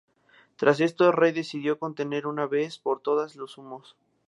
Tras 0.55 0.79
esto 0.79 1.05
el 1.05 1.13
rey 1.13 1.31
decidió 1.31 1.77
contener 1.77 2.23
de 2.23 2.29
una 2.29 2.47
vez 2.47 2.79
por 2.79 3.01
todas 3.03 3.35
a 3.35 3.37
los 3.37 3.59
hunos. 3.59 3.95